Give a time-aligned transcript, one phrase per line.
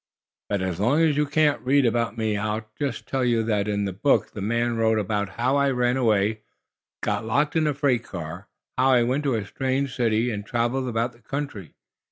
[0.49, 3.85] "But as long as you can't read about me I'll just tell you that in
[3.85, 6.41] the book the man wrote about how I ran away,
[7.03, 8.47] got locked in a freight car,
[8.79, 11.75] how I went to a strange city and traveled about the country.